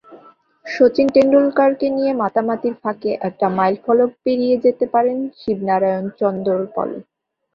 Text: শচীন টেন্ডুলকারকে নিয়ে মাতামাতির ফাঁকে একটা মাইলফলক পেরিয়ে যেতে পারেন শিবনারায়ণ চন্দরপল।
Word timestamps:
শচীন 0.65 1.07
টেন্ডুলকারকে 1.15 1.87
নিয়ে 1.89 2.11
মাতামাতির 2.21 2.75
ফাঁকে 2.81 3.11
একটা 3.27 3.47
মাইলফলক 3.57 4.09
পেরিয়ে 4.23 4.55
যেতে 4.65 4.85
পারেন 4.93 5.17
শিবনারায়ণ 5.39 6.05
চন্দরপল। 6.19 6.89